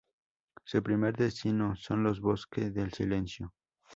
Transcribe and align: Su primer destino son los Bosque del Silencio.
Su 0.63 0.81
primer 0.81 1.15
destino 1.15 1.75
son 1.75 2.01
los 2.01 2.21
Bosque 2.21 2.71
del 2.71 2.91
Silencio. 2.91 3.53